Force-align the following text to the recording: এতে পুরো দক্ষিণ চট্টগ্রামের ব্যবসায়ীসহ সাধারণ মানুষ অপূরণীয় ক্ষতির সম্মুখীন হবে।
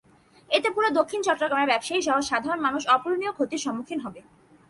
এতে 0.51 0.69
পুরো 0.75 0.87
দক্ষিণ 0.99 1.21
চট্টগ্রামের 1.23 1.71
ব্যবসায়ীসহ 1.71 2.15
সাধারণ 2.29 2.59
মানুষ 2.67 2.83
অপূরণীয় 2.95 3.33
ক্ষতির 3.33 3.63
সম্মুখীন 3.65 3.99
হবে। 4.05 4.19